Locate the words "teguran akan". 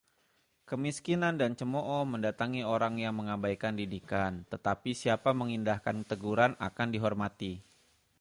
6.09-6.87